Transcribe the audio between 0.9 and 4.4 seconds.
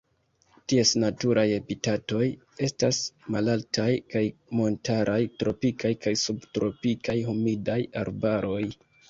naturaj habitatoj estas malaltaj kaj